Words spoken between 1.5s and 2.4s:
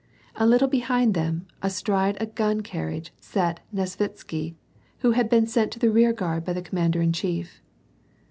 astride of a